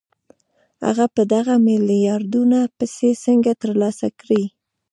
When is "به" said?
1.13-1.23